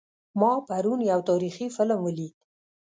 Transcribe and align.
ما 0.39 0.51
پرون 0.67 0.99
یو 1.11 1.19
تاریخي 1.29 1.65
فلم 1.75 1.99
ولید 2.03 2.33